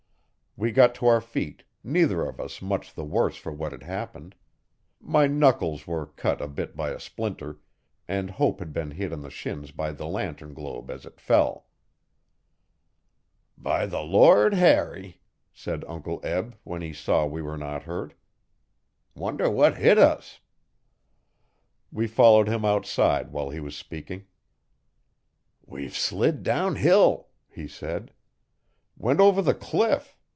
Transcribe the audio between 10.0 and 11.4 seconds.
lantern globe as it